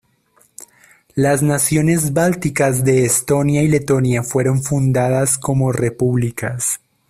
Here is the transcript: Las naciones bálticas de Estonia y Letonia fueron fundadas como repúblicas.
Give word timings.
Las 1.13 1.43
naciones 1.43 2.11
bálticas 2.11 2.83
de 2.83 3.05
Estonia 3.05 3.61
y 3.61 3.67
Letonia 3.67 4.23
fueron 4.23 4.63
fundadas 4.63 5.37
como 5.37 5.71
repúblicas. 5.71 6.79